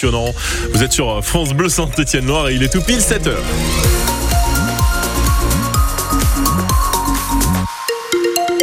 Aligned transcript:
Vous 0.00 0.84
êtes 0.84 0.92
sur 0.92 1.24
France 1.24 1.52
Bleu 1.54 1.68
Saint-Étienne-Noir 1.68 2.50
et 2.50 2.54
il 2.54 2.62
est 2.62 2.68
tout 2.68 2.80
pile 2.80 3.00
7 3.00 3.28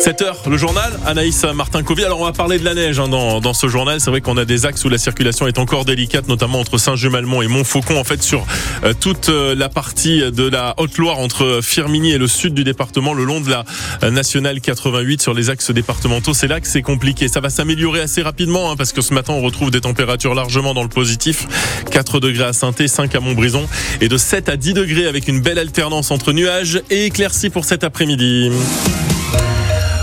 7h, 0.06 0.48
le 0.48 0.56
journal, 0.56 1.00
Anaïs 1.08 1.44
Martin-Covy. 1.46 2.04
Alors, 2.04 2.22
on 2.22 2.26
va 2.26 2.32
parler 2.32 2.60
de 2.60 2.64
la 2.64 2.76
neige 2.76 3.00
hein, 3.00 3.08
dans, 3.08 3.42
dans, 3.42 3.56
ce 3.56 3.68
journal. 3.68 4.00
C'est 4.00 4.12
vrai 4.12 4.22
qu'on 4.22 4.38
a 4.38 4.46
des 4.46 4.68
axes 4.68 4.86
où 4.86 4.90
la 4.90 5.00
circulation 5.00 5.48
est 5.48 5.58
encore 5.58 5.84
délicate, 5.84 6.28
notamment 6.28 6.60
entre 6.60 6.78
Saint-Germain-Malmont 6.78 7.42
et 7.42 7.48
Montfaucon. 7.48 7.98
En 7.98 8.04
fait, 8.04 8.22
sur 8.22 8.46
euh, 8.84 8.94
toute 8.94 9.30
euh, 9.30 9.56
la 9.56 9.68
partie 9.68 10.20
de 10.20 10.48
la 10.48 10.76
Haute-Loire 10.78 11.18
entre 11.18 11.60
Firminy 11.64 12.12
et 12.12 12.20
le 12.20 12.28
sud 12.28 12.54
du 12.54 12.64
département, 12.64 13.16
le 13.16 13.24
long 13.24 13.42
de 13.42 13.50
la 13.50 13.66
euh, 14.04 14.12
nationale 14.12 14.62
88 14.62 15.24
sur 15.24 15.34
les 15.34 15.50
axes 15.50 15.72
départementaux. 15.72 16.36
C'est 16.36 16.48
là 16.48 16.62
que 16.62 16.68
c'est 16.68 16.84
compliqué. 16.84 17.28
Ça 17.28 17.40
va 17.40 17.50
s'améliorer 17.50 18.02
assez 18.02 18.22
rapidement 18.22 18.70
hein, 18.70 18.76
parce 18.76 18.94
que 18.94 19.02
ce 19.02 19.12
matin, 19.12 19.34
on 19.34 19.42
retrouve 19.42 19.72
des 19.72 19.82
températures 19.82 20.36
largement 20.36 20.76
dans 20.76 20.84
le 20.84 20.90
positif. 20.90 21.48
4 21.90 22.20
degrés 22.20 22.44
à 22.44 22.54
saint 22.54 22.74
5 22.86 23.16
à 23.16 23.20
Montbrison 23.22 23.68
et 24.02 24.08
de 24.08 24.18
7 24.18 24.50
à 24.50 24.56
10 24.56 24.74
degrés 24.74 25.08
avec 25.08 25.28
une 25.28 25.42
belle 25.42 25.58
alternance 25.58 26.12
entre 26.12 26.32
nuages 26.32 26.80
et 26.92 27.06
éclaircies 27.06 27.50
pour 27.50 27.66
cet 27.66 27.84
après-midi. 27.84 28.52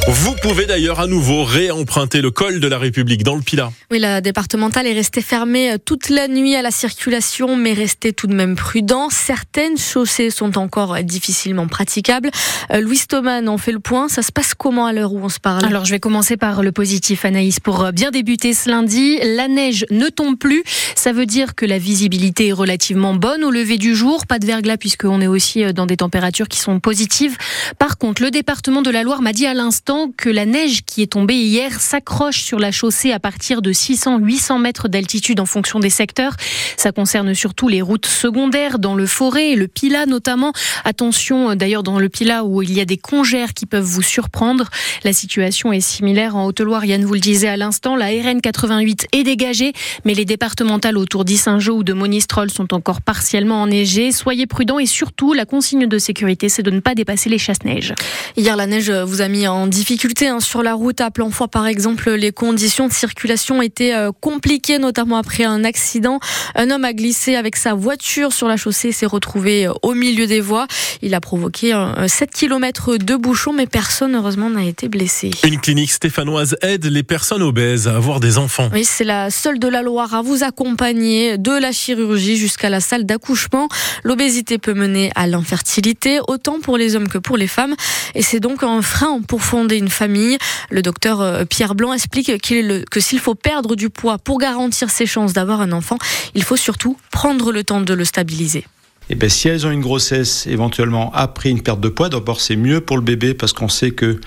Vous 0.09 0.35
pouvez 0.43 0.67
d'ailleurs 0.67 0.99
à 0.99 1.07
nouveau 1.07 1.45
réemprunter 1.45 2.23
le 2.23 2.33
col 2.33 2.59
de 2.59 2.67
la 2.67 2.77
République 2.77 3.23
dans 3.23 3.37
le 3.37 3.41
Pilat. 3.41 3.71
Oui, 3.93 4.01
la 4.01 4.21
départementale 4.21 4.89
est 4.89 4.95
restée 4.95 5.21
fermée 5.21 5.75
euh, 5.75 5.77
toute 5.83 6.09
la 6.09 6.27
nuit 6.27 6.57
à 6.57 6.63
la 6.63 6.73
circulation, 6.73 7.55
mais 7.55 7.73
restez 7.73 8.13
tout 8.13 8.27
de 8.27 8.35
même 8.35 8.57
prudent. 8.57 9.11
Certaines 9.11 9.79
chaussées 9.79 10.31
sont 10.31 10.59
encore 10.59 10.97
difficilement 11.05 11.69
praticables. 11.69 12.33
Euh, 12.73 12.81
Louis 12.81 13.01
Thoman 13.09 13.49
en 13.49 13.59
fait 13.59 13.71
le 13.71 13.79
point. 13.79 14.09
Ça 14.09 14.23
se 14.23 14.33
passe 14.33 14.55
comment 14.55 14.87
à 14.87 14.93
l'heure 14.93 15.13
où 15.13 15.21
on 15.23 15.29
se 15.29 15.39
parle? 15.39 15.65
Alors, 15.67 15.85
je 15.85 15.93
vais 15.93 16.01
commencer 16.01 16.37
par 16.37 16.65
le 16.65 16.73
positif, 16.73 17.25
Anaïs, 17.25 17.61
pour 17.61 17.85
euh, 17.85 17.93
bien 17.93 18.11
débuter 18.11 18.55
ce 18.55 18.71
lundi. 18.71 19.19
La 19.23 19.47
neige 19.47 19.87
ne 19.93 20.09
tombe 20.09 20.37
plus. 20.37 20.65
Ça 20.97 21.13
veut 21.13 21.27
dire 21.27 21.55
que 21.55 21.65
la 21.65 21.79
visibilité 21.79 22.49
est 22.49 22.53
relativement 22.53 23.15
bonne 23.15 23.45
au 23.45 23.53
lever 23.53 23.79
du 23.79 23.95
jour. 23.95 24.27
Pas 24.27 24.41
de 24.41 24.47
verglas 24.47 24.79
puisqu'on 24.79 25.21
est 25.21 25.29
aussi 25.29 25.73
dans 25.73 25.87
des 25.87 25.99
températures 25.99 26.49
qui 26.49 26.59
sont 26.59 26.81
positives. 26.81 27.37
Par 27.79 27.99
contre, 27.99 28.21
le 28.23 28.33
département 28.33 28.83
de 28.83 28.91
la 28.91 29.05
Loire 29.05 29.23
m'a 29.23 29.33
dit 29.33 29.47
à 29.47 29.55
l'instant 29.55 29.92
que 30.17 30.31
la 30.31 30.47
neige 30.47 30.83
qui 30.87 31.03
est 31.03 31.13
tombée 31.13 31.37
hier 31.37 31.81
s'accroche 31.81 32.43
sur 32.43 32.59
la 32.59 32.73
chaussée 32.73 33.13
à 33.13 33.21
partir 33.21 33.61
de 33.61 33.73
600-800 33.73 34.59
mètres 34.59 34.89
d'altitude 34.89 35.39
en 35.39 35.47
fonction 35.47 35.81
des 35.81 35.91
secteurs. 35.91 36.35
Ça 36.77 36.93
concerne 36.93 37.35
surtout 37.35 37.69
les 37.69 37.83
routes 37.83 38.07
secondaires 38.07 38.79
dans 38.79 38.95
le 38.95 39.07
forêt, 39.07 39.55
le 39.55 39.69
Pila 39.69 40.07
notamment. 40.07 40.53
Attention 40.85 41.51
euh, 41.51 41.55
d'ailleurs 41.57 41.83
dans 41.83 41.99
le 41.99 42.09
Pila 42.09 42.45
où 42.45 42.63
il 42.63 42.73
y 42.73 42.81
a 42.81 42.87
des 42.87 42.97
congères 42.97 43.53
qui 43.53 43.67
peuvent 43.67 43.85
vous 43.85 44.03
surprendre. 44.03 44.71
La 45.05 45.13
situation 45.13 45.73
est 45.73 45.81
similaire 45.81 46.37
en 46.37 46.47
Haute-Loire. 46.47 46.85
Yann 46.87 47.05
vous 47.05 47.15
le 47.15 47.21
disait 47.21 47.49
à 47.49 47.59
l'instant, 47.59 47.95
la 47.95 48.07
RN 48.07 48.41
88 48.41 49.09
est 49.13 49.25
dégagée, 49.25 49.73
mais 50.05 50.15
les 50.15 50.25
départementales 50.25 50.97
autour 50.97 51.25
d'Issingeau 51.25 51.77
ou 51.77 51.85
de 51.85 51.93
Monistrol 51.93 52.51
sont 52.51 52.73
encore 52.73 53.03
partiellement 53.03 53.61
enneigées. 53.63 54.11
Soyez 54.11 54.47
prudents 54.47 54.79
et 54.79 54.87
surtout 54.87 55.35
la 55.35 55.45
consigne 55.45 55.87
de 55.87 55.99
sécurité, 55.99 56.49
c'est 56.49 56.63
de 56.63 56.71
ne 56.71 56.81
pas 56.81 56.95
dépasser 56.95 57.29
les 57.29 57.39
chasse-neige. 57.39 57.95
Hier, 58.37 58.57
la 58.57 58.67
neige 58.67 58.91
vous 58.91 59.21
a 59.21 59.29
mis 59.29 59.47
en 59.47 59.67
difficulté 59.67 59.82
hein, 60.23 60.41
sur 60.41 60.63
la 60.63 60.75
route 60.75 61.01
à 61.01 61.11
Planfoy, 61.11 61.49
par 61.49 61.67
exemple. 61.67 62.11
Les 62.13 62.33
conditions 62.33 62.89
de 62.89 62.93
circulation 62.93 63.63
étaient 63.63 63.95
euh, 63.95 64.11
compliquées, 64.21 64.79
notamment 64.79 65.17
après 65.17 65.45
un 65.45 65.65
accident. 65.65 66.21
Un 66.55 66.71
homme 66.71 66.85
a 66.85 66.93
glissé 66.93 67.37
avec 67.37 67.57
sa 67.57 67.75
voiture 67.75 68.33
sur 68.33 68.49
la 68.49 68.57
chaussée 68.57 68.89
et 68.89 68.93
s'est 68.93 69.07
retrouvé 69.07 69.67
euh, 69.67 69.73
au 69.83 69.95
milieu 69.95 70.27
des 70.27 70.41
voies. 70.41 70.67
Il 71.03 71.15
a 71.15 71.21
provoqué 71.21 71.73
7 72.07 72.31
km 72.31 72.97
de 72.97 73.17
bouchons, 73.17 73.53
mais 73.53 73.67
personne, 73.67 74.15
heureusement, 74.15 74.51
n'a 74.51 74.65
été 74.65 74.89
blessé. 74.89 75.31
Une 75.45 75.59
clinique 75.59 75.91
stéphanoise 75.91 76.57
aide 76.63 76.87
les 76.87 77.03
personnes 77.03 77.43
obèses 77.43 77.89
à 77.89 77.97
avoir 77.97 78.21
des 78.21 78.39
enfants. 78.39 78.69
Oui, 78.73 78.85
c'est 78.85 79.05
la 79.05 79.31
seule 79.31 79.59
de 79.59 79.69
la 79.69 79.83
Loire 79.83 80.15
à 80.15 80.23
vous 80.23 80.45
accompagner 80.45 81.39
de 81.39 81.53
la 81.53 81.73
chirurgie 81.73 82.37
jusqu'à 82.37 82.71
la 82.71 82.81
salle 82.81 83.05
d'accouchement. 83.05 83.69
L'obésité 84.05 84.59
peut 84.59 84.75
mener 84.75 85.11
à 85.15 85.27
l'infertilité, 85.27 86.21
autant 86.29 86.61
pour 86.61 86.77
les 86.77 86.97
hommes 86.97 87.09
que 87.09 87.19
pour 87.19 87.37
les 87.37 87.47
femmes. 87.47 87.75
Et 88.15 88.23
c'est 88.23 88.41
donc 88.41 88.63
un 88.63 88.83
frein 88.83 89.21
pour 89.23 89.43
fonder 89.43 89.72
une 89.77 89.91
famille. 89.91 90.39
Le 90.71 90.83
docteur 90.83 91.21
euh, 91.21 91.45
Pierre 91.45 91.75
Blanc 91.75 91.93
explique 91.93 92.31
que 92.41 93.01
s'il 93.01 93.19
faut 93.19 93.35
perdre 93.35 93.77
du 93.77 93.91
poids 93.91 94.19
pour 94.19 94.39
garantir 94.39 94.91
ses 94.91 95.07
chances 95.07 95.33
d'avoir 95.33 95.61
un 95.61 95.73
enfant, 95.73 95.99
il 96.35 96.43
faut 96.43 96.57
surtout 96.57 96.97
prendre 97.11 97.53
le 97.53 97.65
temps 97.65 97.81
de 97.81 97.95
le 97.95 98.05
stabiliser. 98.05 98.65
Et 99.11 99.15
eh 99.15 99.15
bien, 99.17 99.29
si 99.29 99.49
elles 99.49 99.67
ont 99.67 99.71
une 99.73 99.81
grossesse 99.81 100.47
éventuellement 100.47 101.13
après 101.13 101.51
une 101.51 101.61
perte 101.61 101.81
de 101.81 101.89
poids, 101.89 102.09
d'abord 102.09 102.41
c'est 102.41 102.55
mieux 102.55 102.81
pour 102.81 102.97
le 102.97 103.03
bébé 103.03 103.35
parce 103.35 103.53
qu'on 103.53 103.69
sait 103.69 103.91
que 103.91 104.21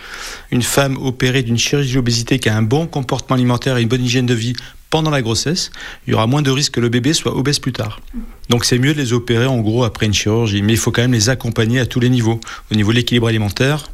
une 0.51 0.61
femme 0.61 0.97
opérée 0.97 1.43
d'une 1.43 1.57
chirurgie 1.57 1.95
d'obésité 1.95 2.39
qui 2.39 2.49
a 2.49 2.57
un 2.57 2.61
bon 2.61 2.85
comportement 2.85 3.35
alimentaire 3.35 3.77
et 3.77 3.81
une 3.81 3.87
bonne 3.87 4.03
hygiène 4.03 4.25
de 4.25 4.33
vie 4.33 4.53
pendant 4.89 5.11
la 5.11 5.21
grossesse, 5.21 5.71
il 6.05 6.11
y 6.11 6.13
aura 6.13 6.27
moins 6.27 6.41
de 6.41 6.51
risques 6.51 6.73
que 6.73 6.79
le 6.79 6.89
bébé 6.89 7.13
soit 7.13 7.35
obèse 7.35 7.59
plus 7.59 7.73
tard. 7.73 7.99
Donc 8.49 8.63
c'est 8.63 8.77
mieux 8.77 8.93
de 8.93 8.99
les 8.99 9.13
opérer 9.13 9.45
en 9.45 9.59
gros 9.59 9.83
après 9.83 10.05
une 10.05 10.13
chirurgie, 10.13 10.61
mais 10.61 10.73
il 10.73 10.77
faut 10.77 10.91
quand 10.91 11.01
même 11.01 11.13
les 11.13 11.29
accompagner 11.29 11.79
à 11.79 11.85
tous 11.85 11.99
les 11.99 12.09
niveaux. 12.09 12.39
Au 12.71 12.75
niveau 12.75 12.91
de 12.91 12.97
l'équilibre 12.97 13.27
alimentaire, 13.27 13.89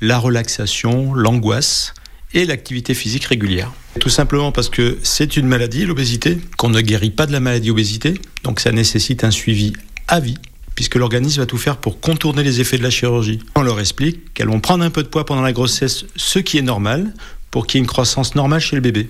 la 0.00 0.18
relaxation, 0.18 1.14
l'angoisse 1.14 1.94
et 2.34 2.44
l'activité 2.44 2.94
physique 2.94 3.24
régulière. 3.24 3.72
Tout 4.00 4.08
simplement 4.08 4.52
parce 4.52 4.68
que 4.68 4.98
c'est 5.02 5.36
une 5.36 5.46
maladie, 5.46 5.86
l'obésité, 5.86 6.38
qu'on 6.56 6.68
ne 6.68 6.80
guérit 6.80 7.10
pas 7.10 7.26
de 7.26 7.32
la 7.32 7.40
maladie 7.40 7.70
obésité, 7.70 8.14
donc 8.44 8.60
ça 8.60 8.70
nécessite 8.70 9.24
un 9.24 9.30
suivi 9.30 9.72
à 10.06 10.20
vie, 10.20 10.38
puisque 10.74 10.96
l'organisme 10.96 11.40
va 11.40 11.46
tout 11.46 11.58
faire 11.58 11.78
pour 11.78 12.00
contourner 12.00 12.42
les 12.42 12.60
effets 12.60 12.78
de 12.78 12.82
la 12.82 12.90
chirurgie. 12.90 13.40
On 13.56 13.62
leur 13.62 13.80
explique 13.80 14.34
qu'elles 14.34 14.48
vont 14.48 14.60
prendre 14.60 14.84
un 14.84 14.90
peu 14.90 15.02
de 15.02 15.08
poids 15.08 15.24
pendant 15.24 15.42
la 15.42 15.52
grossesse, 15.52 16.04
ce 16.16 16.38
qui 16.38 16.58
est 16.58 16.62
normal, 16.62 17.12
pour 17.50 17.66
qu'il 17.66 17.78
y 17.78 17.80
ait 17.80 17.84
une 17.84 17.88
croissance 17.88 18.34
normale 18.34 18.60
chez 18.60 18.76
le 18.76 18.82
bébé. 18.82 19.08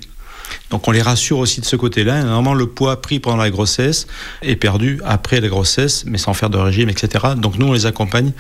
Donc 0.71 0.87
on 0.89 0.91
les 0.91 1.03
rassure 1.03 1.39
aussi 1.39 1.61
de 1.61 1.67
ce 1.67 1.77
côté-là. 1.77 2.23
Normalement, 2.23 2.55
le 2.55 2.67
poids 2.67 3.01
pris 3.01 3.21
pendant 3.21 3.37
la 3.37 3.51
grossesse 3.51 4.07
est 4.43 4.57
perdu 4.57 5.01
après 5.05 5.41
la 5.41 5.49
grossesse, 5.49 6.05
mais 6.07 6.19
sans 6.19 6.35
faire 6.35 6.51
de 6.51 6.59
régime, 6.59 6.89
etc. 6.89 7.25
Donc 7.37 7.59
nous, 7.59 7.67
on 7.67 7.73
les 7.73 7.87
accompagne 7.87 8.33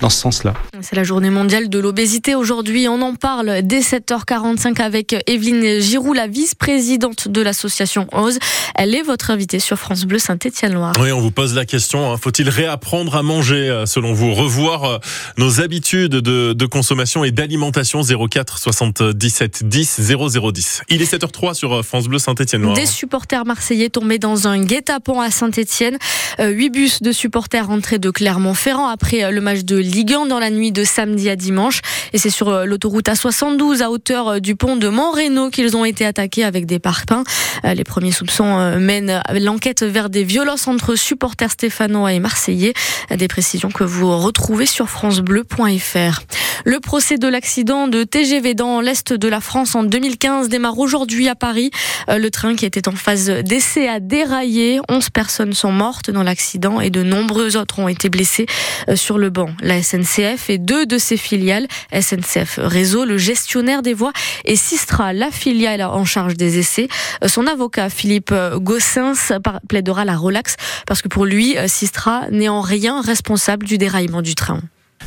dans 0.00 0.10
ce 0.10 0.18
sens-là. 0.18 0.54
C'est 0.80 0.96
la 0.96 1.04
journée 1.04 1.30
mondiale 1.30 1.68
de 1.68 1.78
l'obésité 1.78 2.34
aujourd'hui. 2.34 2.88
On 2.88 3.00
en 3.02 3.14
parle 3.14 3.62
dès 3.62 3.80
7h45 3.80 4.80
avec 4.80 5.16
Evelyne 5.26 5.80
Giroux, 5.80 6.12
la 6.12 6.26
vice-présidente 6.26 7.28
de 7.28 7.40
l'association 7.40 8.06
OSE. 8.12 8.38
Elle 8.74 8.94
est 8.94 9.02
votre 9.02 9.30
invitée 9.30 9.58
sur 9.58 9.78
France 9.78 10.04
Bleu 10.04 10.18
Saint-Étienne-Loire. 10.18 10.92
Oui, 11.00 11.12
on 11.12 11.20
vous 11.20 11.30
pose 11.30 11.54
la 11.54 11.64
question. 11.64 12.12
Hein. 12.12 12.16
Faut-il 12.16 12.48
réapprendre 12.48 13.16
à 13.16 13.22
manger, 13.22 13.68
euh, 13.68 13.86
selon 13.86 14.12
vous? 14.12 14.34
Revoir 14.34 14.84
euh, 14.84 14.98
nos 15.36 15.60
habitudes 15.60 16.12
de, 16.12 16.52
de 16.52 16.66
consommation 16.66 17.24
et 17.24 17.30
d'alimentation 17.30 18.02
04 18.02 18.58
77 18.58 19.64
10 19.64 20.00
0010. 20.00 20.82
Il 20.88 21.02
est 21.02 21.12
7h03 21.12 21.51
sur 21.54 21.72
euh, 21.72 21.82
France 21.82 22.08
Bleu 22.08 22.18
Saint-Etienne. 22.18 22.72
Des 22.74 22.86
supporters 22.86 23.44
marseillais 23.44 23.88
tombés 23.88 24.18
dans 24.18 24.48
un 24.48 24.62
guet-apens 24.62 25.20
à 25.20 25.30
Saint-Etienne. 25.30 25.98
Euh, 26.40 26.48
huit 26.48 26.70
bus 26.70 27.02
de 27.02 27.12
supporters 27.12 27.66
rentrés 27.66 27.98
de 27.98 28.10
Clermont-Ferrand 28.10 28.88
après 28.88 29.24
euh, 29.24 29.30
le 29.30 29.40
match 29.40 29.60
de 29.64 29.76
Ligue 29.76 30.14
1 30.14 30.26
dans 30.26 30.38
la 30.38 30.50
nuit 30.50 30.72
de 30.72 30.84
samedi 30.84 31.28
à 31.28 31.36
dimanche. 31.36 31.80
Et 32.12 32.18
c'est 32.18 32.30
sur 32.30 32.66
l'autoroute 32.66 33.06
A72 33.06 33.82
à 33.82 33.90
hauteur 33.90 34.40
du 34.40 34.56
pont 34.56 34.76
de 34.76 34.88
Montrénaud 34.88 35.50
qu'ils 35.50 35.76
ont 35.76 35.84
été 35.84 36.04
attaqués 36.04 36.44
avec 36.44 36.66
des 36.66 36.78
parpaings. 36.78 37.24
Les 37.64 37.84
premiers 37.84 38.12
soupçons 38.12 38.78
mènent 38.78 39.22
l'enquête 39.32 39.82
vers 39.82 40.10
des 40.10 40.24
violences 40.24 40.68
entre 40.68 40.94
supporters 40.94 41.50
stéphanois 41.50 42.12
et 42.12 42.20
marseillais. 42.20 42.74
Des 43.10 43.28
précisions 43.28 43.70
que 43.70 43.84
vous 43.84 44.16
retrouvez 44.18 44.66
sur 44.66 44.90
francebleu.fr. 44.90 46.20
Le 46.64 46.78
procès 46.78 47.18
de 47.18 47.26
l'accident 47.26 47.88
de 47.88 48.04
TGV 48.04 48.54
dans 48.54 48.80
l'est 48.80 49.12
de 49.12 49.28
la 49.28 49.40
France 49.40 49.74
en 49.74 49.82
2015 49.82 50.48
démarre 50.48 50.78
aujourd'hui 50.78 51.28
à 51.28 51.34
Paris. 51.42 51.72
Euh, 52.08 52.18
le 52.18 52.30
train 52.30 52.54
qui 52.54 52.64
était 52.64 52.86
en 52.86 52.92
phase 52.92 53.28
d'essai 53.28 53.88
a 53.88 53.98
déraillé. 53.98 54.80
11 54.88 55.10
personnes 55.10 55.54
sont 55.54 55.72
mortes 55.72 56.08
dans 56.08 56.22
l'accident 56.22 56.80
et 56.80 56.88
de 56.88 57.02
nombreux 57.02 57.56
autres 57.56 57.80
ont 57.80 57.88
été 57.88 58.08
blessés 58.08 58.46
euh, 58.88 58.94
sur 58.94 59.18
le 59.18 59.28
banc. 59.28 59.48
La 59.60 59.82
SNCF 59.82 60.50
et 60.50 60.58
deux 60.58 60.86
de 60.86 60.98
ses 60.98 61.16
filiales, 61.16 61.66
SNCF 61.92 62.60
Réseau, 62.62 63.04
le 63.04 63.18
gestionnaire 63.18 63.82
des 63.82 63.92
voies, 63.92 64.12
et 64.44 64.54
Sistra, 64.54 65.12
la 65.12 65.32
filiale 65.32 65.82
en 65.82 66.04
charge 66.04 66.36
des 66.36 66.58
essais. 66.58 66.86
Euh, 67.24 67.28
son 67.28 67.48
avocat, 67.48 67.90
Philippe 67.90 68.32
Gossens, 68.58 69.32
plaidera 69.68 70.04
la 70.04 70.16
relax 70.16 70.54
parce 70.86 71.02
que 71.02 71.08
pour 71.08 71.26
lui, 71.26 71.56
Sistra 71.66 72.26
n'est 72.30 72.48
en 72.48 72.60
rien 72.60 73.00
responsable 73.00 73.66
du 73.66 73.78
déraillement 73.78 74.22
du 74.22 74.36
train. 74.36 74.60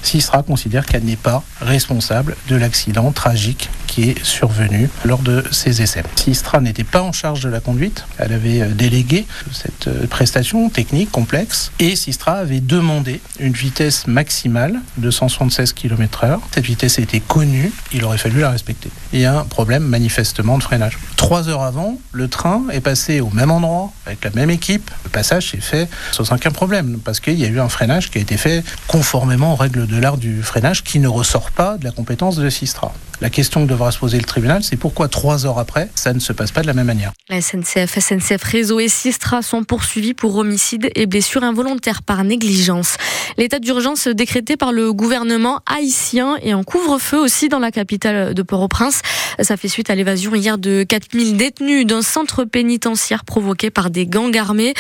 Sistra 0.04 0.44
considère 0.44 0.86
qu'elle 0.86 1.06
n'est 1.06 1.16
pas 1.16 1.44
responsable 1.62 2.36
de 2.50 2.58
l'accident 2.58 3.14
tragique 3.14 3.70
est 4.04 4.24
survenu 4.24 4.90
lors 5.04 5.20
de 5.20 5.44
ces 5.52 5.82
essais. 5.82 6.04
Sistra 6.16 6.60
n'était 6.62 6.84
pas 6.84 7.02
en 7.02 7.12
charge 7.12 7.42
de 7.42 7.50
la 7.50 7.60
conduite, 7.60 8.06
elle 8.18 8.34
avait 8.34 8.62
euh, 8.62 8.70
délégué 8.70 9.26
cette 9.52 9.88
euh, 9.88 10.08
prestation 10.08 10.70
technique 10.70 11.12
complexe 11.12 11.72
et 11.80 11.96
Sistra 11.96 12.34
avait 12.34 12.60
demandé 12.60 13.22
une 13.40 13.54
vitesse 13.54 14.08
maximale 14.08 14.80
de 14.98 15.12
176 15.12 15.74
km/h. 15.74 16.40
Cette 16.52 16.66
vitesse 16.66 17.00
était 17.00 17.20
connue, 17.20 17.72
il 17.92 18.04
aurait 18.04 18.18
fallu 18.18 18.40
la 18.40 18.52
respecter. 18.52 18.90
Il 19.14 19.20
y 19.20 19.26
a 19.26 19.40
un 19.40 19.46
problème 19.46 19.84
manifestement 19.84 20.58
de 20.58 20.64
freinage. 20.64 20.98
Trois 21.16 21.50
heures 21.50 21.64
avant, 21.64 22.00
le 22.12 22.28
train 22.28 22.64
est 22.72 22.82
passé 22.82 23.22
au 23.22 23.30
même 23.30 23.52
endroit 23.52 23.92
avec 24.06 24.24
la 24.24 24.32
même 24.32 24.50
équipe. 24.50 24.92
Le 25.04 25.10
passage 25.10 25.52
s'est 25.52 25.62
fait 25.62 25.90
sans 26.12 26.32
aucun 26.32 26.52
problème 26.52 27.00
parce 27.04 27.20
qu'il 27.20 27.40
y 27.40 27.46
a 27.46 27.48
eu 27.48 27.60
un 27.60 27.70
freinage 27.70 28.12
qui 28.12 28.18
a 28.18 28.22
été 28.22 28.38
fait 28.38 28.64
conformément 28.88 29.54
aux 29.54 29.56
règles 29.56 29.88
de 29.88 29.98
l'art 29.98 30.18
du 30.18 30.44
freinage 30.44 30.84
qui 30.84 31.00
ne 31.00 31.08
ressort 31.08 31.52
pas 31.52 31.78
de 31.78 31.86
la 31.86 31.92
compétence 31.92 32.36
de 32.36 32.50
Sistra. 32.50 32.94
La 33.22 33.30
question 33.30 33.66
que 33.66 33.70
devra 33.70 33.85
devra 33.86 33.92
se 33.92 34.00
poser 34.00 34.18
le 34.18 34.24
tribunal, 34.24 34.64
c'est 34.64 34.78
pourquoi 34.78 35.08
trois 35.08 35.46
heures 35.46 35.60
après, 35.60 35.90
ça 35.94 36.12
ne 36.14 36.20
se 36.20 36.34
passe 36.34 36.52
pas 36.52 36.62
de 36.62 36.68
la 36.68 36.74
même 36.74 36.88
manière. 36.88 37.12
La 37.30 37.40
SNCF, 37.40 38.00
SNCF 38.00 38.44
Réseau 38.44 38.80
et 38.80 38.88
Sistra 38.88 39.44
sont 39.44 39.64
poursuivis 39.64 40.16
pour 40.16 40.36
homicide 40.38 40.90
et 40.96 41.06
blessures 41.06 41.44
involontaires 41.44 42.02
par 42.02 42.24
négligence. 42.24 42.98
L'état 43.38 43.60
d'urgence 43.60 44.08
décrété 44.08 44.58
par 44.58 44.72
le 44.72 44.92
gouvernement 44.92 45.60
haïtien 45.68 46.36
et 46.42 46.56
en 46.56 46.64
couvre-feu 46.64 47.20
aussi 47.20 47.48
dans 47.48 47.60
la 47.60 47.70
capitale 47.70 48.34
de 48.34 48.42
Port-au-Prince. 48.42 49.02
Ça 49.42 49.56
fait 49.58 49.68
suite 49.68 49.90
à 49.92 49.96
l'évasion 49.96 50.34
hier 50.34 50.58
de 50.58 50.84
4000 50.84 51.38
détenus 51.38 51.86
d'un 51.86 52.02
centre 52.02 52.44
pénitentiaire 52.44 53.24
provoqué 53.24 53.70
par 53.70 53.92
des 53.92 54.08
gangs 54.08 54.36
armés. 54.36 54.74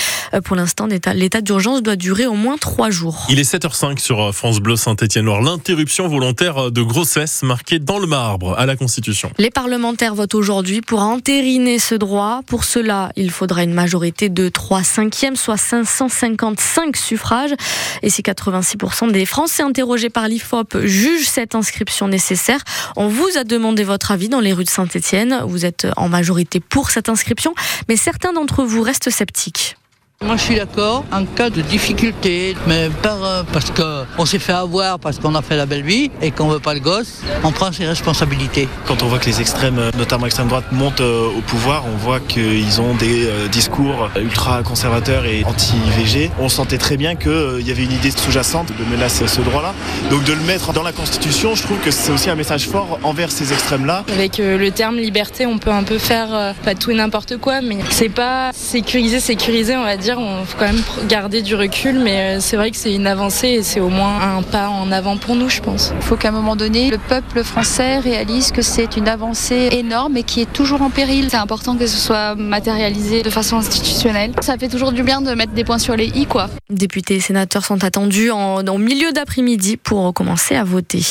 Pour 0.45 0.55
l'instant, 0.55 0.87
l'état 0.87 1.41
d'urgence 1.41 1.83
doit 1.83 1.95
durer 1.95 2.25
au 2.25 2.33
moins 2.33 2.57
trois 2.57 2.89
jours. 2.89 3.27
Il 3.29 3.39
est 3.39 3.53
7h05 3.53 3.99
sur 3.99 4.33
France 4.33 4.59
Bleu 4.59 4.75
Saint-Étienne-Loire. 4.75 5.41
L'interruption 5.41 6.07
volontaire 6.07 6.71
de 6.71 6.81
grossesse 6.81 7.43
marquée 7.43 7.79
dans 7.79 7.99
le 7.99 8.07
marbre 8.07 8.57
à 8.57 8.65
la 8.65 8.75
Constitution. 8.75 8.94
Les 9.37 9.49
parlementaires 9.49 10.15
votent 10.15 10.35
aujourd'hui 10.35 10.81
pour 10.81 11.01
entériner 11.01 11.79
ce 11.79 11.95
droit. 11.95 12.41
Pour 12.47 12.63
cela, 12.63 13.11
il 13.15 13.31
faudra 13.31 13.63
une 13.63 13.73
majorité 13.73 14.29
de 14.29 14.49
3 14.49 14.83
cinquièmes, 14.83 15.35
soit 15.35 15.57
555 15.57 16.95
suffrages. 16.95 17.53
Et 18.01 18.09
si 18.09 18.21
86% 18.21 19.11
des 19.11 19.25
Français 19.25 19.63
interrogés 19.63 20.09
par 20.09 20.27
l'IFOP 20.27 20.85
jugent 20.85 21.27
cette 21.27 21.55
inscription 21.55 22.07
nécessaire, 22.07 22.59
on 22.95 23.07
vous 23.07 23.37
a 23.37 23.43
demandé 23.43 23.83
votre 23.83 24.11
avis 24.11 24.29
dans 24.29 24.39
les 24.39 24.53
rues 24.53 24.63
de 24.63 24.69
Saint-Étienne. 24.69 25.41
Vous 25.45 25.65
êtes 25.65 25.87
en 25.97 26.09
majorité 26.09 26.59
pour 26.59 26.89
cette 26.89 27.09
inscription, 27.09 27.53
mais 27.87 27.95
certains 27.95 28.33
d'entre 28.33 28.63
vous 28.63 28.81
restent 28.81 29.09
sceptiques. 29.09 29.75
Moi, 30.23 30.37
je 30.37 30.43
suis 30.43 30.55
d'accord 30.55 31.03
en 31.11 31.25
cas 31.25 31.49
de 31.49 31.61
difficulté, 31.61 32.55
mais 32.67 32.89
pas 33.03 33.43
parce 33.51 33.69
qu'on 33.71 34.25
s'est 34.25 34.39
fait 34.39 34.53
avoir, 34.53 34.97
parce 34.97 35.19
qu'on 35.19 35.35
a 35.35 35.41
fait 35.41 35.57
la 35.57 35.65
belle 35.65 35.83
vie 35.83 36.09
et 36.21 36.31
qu'on 36.31 36.47
veut 36.47 36.59
pas 36.59 36.73
le 36.73 36.79
gosse, 36.79 37.21
on 37.43 37.51
prend 37.51 37.69
ses 37.73 37.85
responsabilités. 37.85 38.69
Quand 38.87 39.03
on 39.03 39.07
voit 39.07 39.19
que 39.19 39.25
les 39.25 39.41
extrêmes, 39.41 39.91
notamment 39.97 40.25
extrême 40.25 40.47
droite, 40.47 40.71
montent 40.71 41.01
euh, 41.01 41.27
au 41.27 41.41
pouvoir, 41.41 41.83
on 41.93 41.97
voit 41.97 42.21
qu'ils 42.21 42.79
ont 42.79 42.95
des 42.95 43.25
euh, 43.25 43.49
discours 43.49 44.09
ultra 44.15 44.63
conservateurs 44.63 45.25
et 45.25 45.43
anti-VG. 45.43 46.31
On 46.39 46.47
sentait 46.47 46.77
très 46.77 46.95
bien 46.95 47.15
qu'il 47.15 47.31
euh, 47.31 47.61
y 47.61 47.71
avait 47.71 47.83
une 47.83 47.91
idée 47.91 48.11
sous-jacente 48.11 48.69
de 48.69 48.85
menacer 48.89 49.27
ce 49.27 49.41
droit-là. 49.41 49.73
Donc 50.09 50.23
de 50.23 50.31
le 50.31 50.41
mettre 50.41 50.71
dans 50.71 50.83
la 50.83 50.93
Constitution, 50.93 51.55
je 51.55 51.63
trouve 51.63 51.79
que 51.79 51.91
c'est 51.91 52.13
aussi 52.13 52.29
un 52.29 52.35
message 52.35 52.69
fort 52.69 52.99
envers 53.03 53.31
ces 53.31 53.51
extrêmes-là. 53.51 54.05
Avec 54.13 54.37
le 54.37 54.71
terme 54.71 54.95
liberté, 54.95 55.45
on 55.45 55.57
peut 55.57 55.71
un 55.71 55.83
peu 55.83 55.97
faire 55.97 56.55
pas 56.63 56.73
tout 56.73 56.91
et 56.91 56.95
n'importe 56.95 57.35
quoi, 57.37 57.61
mais 57.61 57.79
c'est 57.89 58.09
pas 58.09 58.51
sécurisé, 58.53 59.19
sécurisé, 59.19 59.75
on 59.75 59.83
va 59.83 59.97
dire 59.97 60.04
on 60.13 60.45
faut 60.45 60.57
quand 60.57 60.65
même 60.65 60.83
garder 61.07 61.41
du 61.41 61.55
recul, 61.55 61.99
mais 61.99 62.37
euh, 62.37 62.39
c'est 62.39 62.57
vrai 62.57 62.71
que 62.71 62.77
c'est 62.77 62.93
une 62.93 63.07
avancée 63.07 63.47
et 63.47 63.63
c'est 63.63 63.79
au 63.79 63.89
moins 63.89 64.37
un 64.37 64.41
pas 64.43 64.69
en 64.69 64.91
avant 64.91 65.17
pour 65.17 65.35
nous, 65.35 65.49
je 65.49 65.61
pense. 65.61 65.91
Il 65.95 66.01
faut 66.03 66.15
qu'à 66.15 66.29
un 66.29 66.31
moment 66.31 66.55
donné, 66.55 66.89
le 66.89 66.97
peuple 66.97 67.43
français 67.43 67.97
réalise 67.99 68.51
que 68.51 68.61
c'est 68.61 68.97
une 68.97 69.07
avancée 69.07 69.69
énorme 69.71 70.17
et 70.17 70.23
qui 70.23 70.41
est 70.41 70.51
toujours 70.51 70.81
en 70.81 70.89
péril. 70.89 71.27
C'est 71.29 71.37
important 71.37 71.75
que 71.75 71.87
ce 71.87 71.97
soit 71.97 72.35
matérialisé 72.35 73.23
de 73.23 73.29
façon 73.29 73.57
institutionnelle. 73.57 74.33
Ça 74.41 74.57
fait 74.57 74.69
toujours 74.69 74.91
du 74.91 75.03
bien 75.03 75.21
de 75.21 75.33
mettre 75.33 75.53
des 75.53 75.63
points 75.63 75.79
sur 75.79 75.95
les 75.95 76.07
i, 76.07 76.25
quoi. 76.25 76.49
Députés 76.69 77.15
et 77.15 77.19
sénateurs 77.19 77.65
sont 77.65 77.83
attendus 77.83 78.31
en, 78.31 78.65
en 78.65 78.77
milieu 78.77 79.11
d'après-midi 79.11 79.77
pour 79.77 80.13
commencer 80.13 80.55
à 80.55 80.63
voter. 80.63 81.01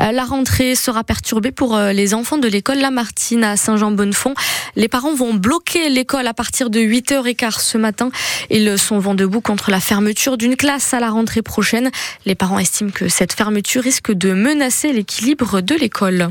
Euh, 0.00 0.12
la 0.12 0.24
rentrée 0.24 0.74
sera 0.74 1.04
perturbée 1.04 1.52
pour 1.52 1.76
euh, 1.76 1.92
les 1.92 2.14
enfants 2.14 2.38
de 2.38 2.48
l'école 2.48 2.78
Lamartine 2.78 3.44
à 3.44 3.56
Saint-Jean-Bonnefond. 3.56 4.34
Les 4.76 4.88
parents 4.88 5.14
vont 5.14 5.34
bloquer 5.34 5.88
l'école 5.88 6.26
à 6.26 6.34
partir 6.34 6.70
de 6.70 6.80
8h15 6.80 7.60
ce 7.60 7.78
matin. 7.78 8.10
Ils 8.50 8.78
sont 8.78 8.98
vent 8.98 9.14
debout 9.14 9.40
contre 9.40 9.70
la 9.70 9.80
fermeture 9.80 10.36
d'une 10.36 10.56
classe 10.56 10.94
à 10.94 11.00
la 11.00 11.10
rentrée 11.10 11.42
prochaine. 11.42 11.90
Les 12.24 12.34
parents 12.34 12.58
estiment 12.58 12.90
que 12.90 13.08
cette 13.08 13.32
fermeture 13.32 13.82
risque 13.82 14.12
de 14.12 14.32
menacer 14.32 14.92
l'équilibre 14.92 15.60
de 15.60 15.74
l'école. 15.74 16.30